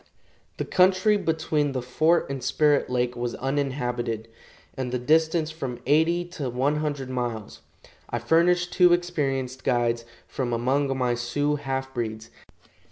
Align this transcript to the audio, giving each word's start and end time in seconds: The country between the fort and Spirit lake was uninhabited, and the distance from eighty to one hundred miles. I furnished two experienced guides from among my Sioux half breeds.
The 0.57 0.65
country 0.65 1.15
between 1.15 1.73
the 1.73 1.81
fort 1.83 2.27
and 2.27 2.43
Spirit 2.43 2.89
lake 2.89 3.15
was 3.15 3.35
uninhabited, 3.35 4.29
and 4.75 4.91
the 4.91 4.97
distance 4.97 5.51
from 5.51 5.79
eighty 5.85 6.25
to 6.29 6.49
one 6.49 6.77
hundred 6.77 7.11
miles. 7.11 7.61
I 8.09 8.17
furnished 8.17 8.73
two 8.73 8.93
experienced 8.93 9.63
guides 9.63 10.03
from 10.27 10.53
among 10.53 10.97
my 10.97 11.13
Sioux 11.13 11.57
half 11.57 11.93
breeds. 11.93 12.31